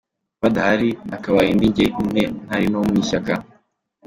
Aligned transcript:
Badahari, 0.41 0.89
nakabaye 1.09 1.49
ndi 1.55 1.65
njye 1.71 1.85
nyine 1.97 2.23
ntari 2.45 2.65
no 2.71 2.79
mu 2.87 2.93
ishyaka.” 3.01 3.33